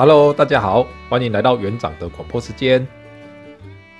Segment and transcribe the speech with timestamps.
[0.00, 2.88] Hello，大家好，欢迎来到园长的广播时间。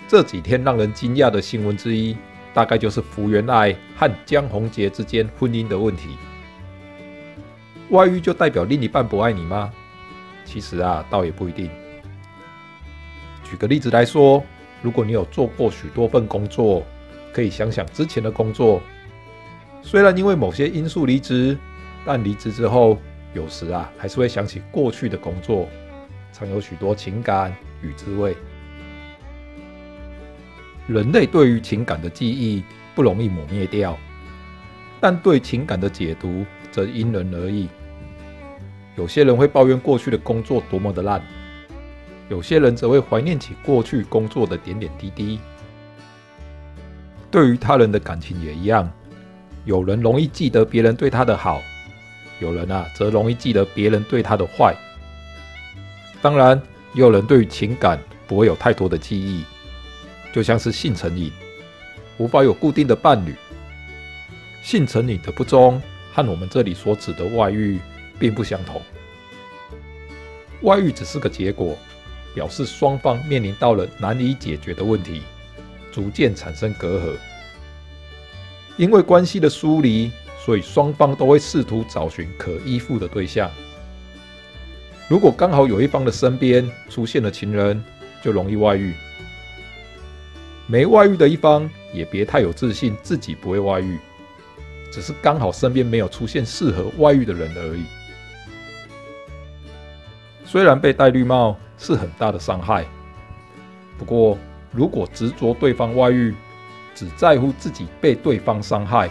[0.08, 2.16] 这几天让人惊讶的新闻之一，
[2.54, 6.16] 大概就是福原爱和江宏杰之间婚姻的问题。
[7.90, 9.70] 外遇就代表另一半不爱你吗？
[10.46, 11.68] 其实啊，倒也不一定。
[13.44, 14.42] 举个例子来说，
[14.80, 16.82] 如果你有做过许多份工作，
[17.30, 18.80] 可以想想之前的工作，
[19.82, 21.58] 虽然因为某些因素离职，
[22.06, 22.96] 但离职之后，
[23.34, 25.68] 有时啊，还是会想起过去的工作，
[26.32, 28.36] 常有许多情感与滋味。
[30.86, 33.96] 人类对于情感的记忆不容易抹灭掉，
[35.00, 37.68] 但对情感的解读则因人而异。
[38.96, 41.22] 有些人会抱怨过去的工作多么的烂，
[42.28, 45.38] 有些人则会怀念起过去工作的点点滴滴。
[47.30, 48.90] 对于他人的感情也一样，
[49.64, 51.62] 有人容易记得别人对他的好，
[52.40, 54.74] 有人啊则容易记得别人对他的坏。
[56.22, 56.60] 当然，
[56.94, 59.44] 也有人对于情感不会有太多的记忆。
[60.32, 61.32] 就像是性成瘾，
[62.16, 63.34] 无法有固定的伴侣。
[64.62, 65.80] 性成瘾的不忠
[66.12, 67.80] 和我们这里所指的外遇
[68.18, 68.80] 并不相同。
[70.62, 71.76] 外遇只是个结果，
[72.34, 75.22] 表示双方面临到了难以解决的问题，
[75.90, 77.16] 逐渐产生隔阂。
[78.76, 80.12] 因为关系的疏离，
[80.44, 83.50] 所以双方都会试图找寻可依附的对象。
[85.10, 87.82] 如果刚好有一方的身边出现了情人，
[88.22, 88.94] 就容易外遇。
[90.68, 93.98] 没外遇的一方也别太有自信，自己不会外遇，
[94.92, 97.82] 只是刚好身边没有出现适合外遇的人而已。
[100.44, 102.86] 虽然被戴绿帽是很大的伤害，
[103.98, 104.38] 不过
[104.70, 106.32] 如果执着对方外遇，
[106.94, 109.10] 只在乎自己被对方伤害，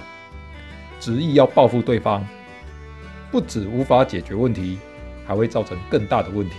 [0.98, 2.26] 执意要报复对方，
[3.30, 4.80] 不止无法解决问题，
[5.30, 6.56] 还会造成更大的问题，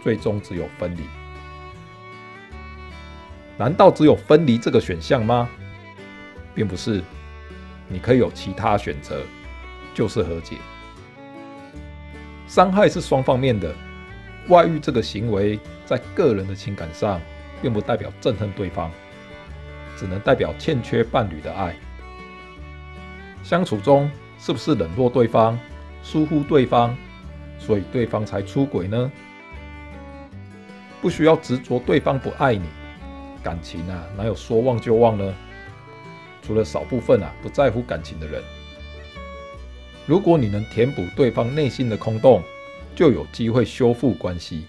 [0.00, 1.00] 最终只有分离。
[3.58, 5.50] 难道只有分离这个选项吗？
[6.54, 7.02] 并不是，
[7.88, 9.22] 你可以有其他选择，
[9.92, 10.56] 就是和解。
[12.46, 13.74] 伤害是双方面的，
[14.46, 17.20] 外遇这个行为在个人的情感上，
[17.60, 18.88] 并不代表憎恨对方，
[19.96, 21.74] 只能代表欠缺伴侣的爱。
[23.42, 24.08] 相处中
[24.38, 25.58] 是不是冷落对方、
[26.04, 26.96] 疏忽对方，
[27.64, 29.12] 所以对方才出轨呢？
[31.00, 32.66] 不需要执着对方不爱你。
[33.42, 35.34] 感情啊，哪有说忘就忘呢？
[36.42, 38.42] 除了少部分啊不在乎感情的人，
[40.06, 42.42] 如果你能填补对方内心的空洞，
[42.94, 44.66] 就有机会修复关系。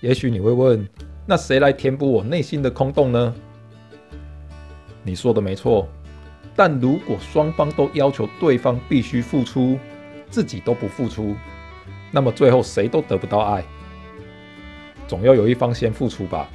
[0.00, 0.88] 也许你会问，
[1.26, 3.34] 那谁来填补我内心的空洞呢？
[5.02, 5.88] 你说的没错，
[6.54, 9.78] 但如果双方都要求对方必须付出，
[10.32, 11.36] 自己都不付出，
[12.10, 13.62] 那么最后谁都得不到爱。
[15.06, 16.48] 总要有一方先付出吧。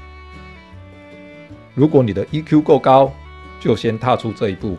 [1.76, 3.14] 如果你的 EQ 够高，
[3.60, 4.76] 就先踏出这一步。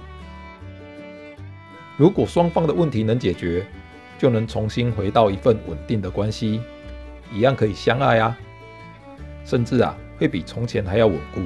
[1.96, 3.64] 如果双方的问题能解决，
[4.18, 6.60] 就能重新回到一份稳定的关系，
[7.32, 8.36] 一样可以相爱啊，
[9.44, 11.42] 甚至啊会比从前还要稳固。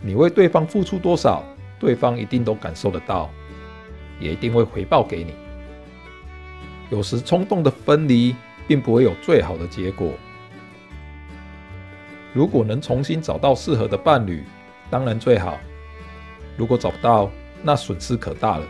[0.00, 1.44] 你为对方付出多少，
[1.78, 3.30] 对方一定都感受得到，
[4.22, 5.34] 也一定会回报给你。
[6.90, 8.34] 有时冲动的分离，
[8.66, 10.12] 并不会有最好的结果。
[12.32, 14.44] 如果能重新找到适合的伴侣，
[14.88, 15.58] 当然最好。
[16.56, 17.30] 如果找不到，
[17.62, 18.66] 那损失可大了。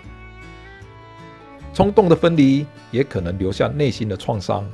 [1.75, 4.69] 冲动的分离也可能留下内心的创伤，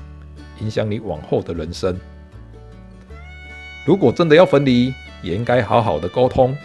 [0.61, 1.99] 影响你往后的人生。
[3.87, 6.57] 如果真的要分离，也应该好好的沟通，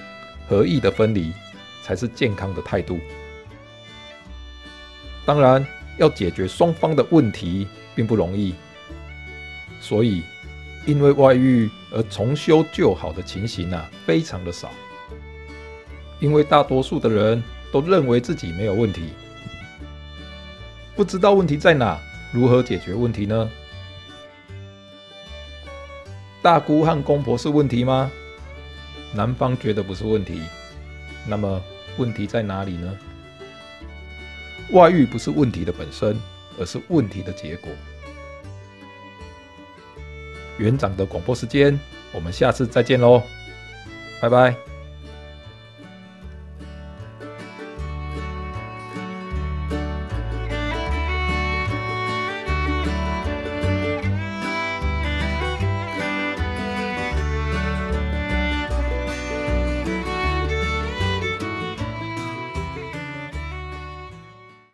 [0.50, 1.32] 合意的分离
[1.82, 3.00] 才是健康的态度。
[5.26, 5.66] 当然，
[5.98, 8.54] 要解决双方的问题并不容易，
[9.80, 10.24] 所以。
[10.86, 14.70] 因为外遇而重修旧好的情形啊，非常的少。
[16.20, 17.42] 因为大多数的人
[17.72, 19.12] 都认为自己没有问题，
[20.94, 21.98] 不知道问题在哪，
[22.34, 23.50] 如何解决问题呢？
[26.42, 28.12] 大姑和公婆是问题吗？
[29.14, 30.42] 男方觉得不是问题，
[31.26, 31.64] 那么
[31.96, 32.94] 问题在哪里呢？
[34.72, 36.20] 外遇不是问题的本身，
[36.60, 37.72] 而是问题的结果。
[40.58, 41.80] 园长的广播时间，
[42.12, 43.22] 我们下次再见喽，
[44.22, 44.73] 拜拜。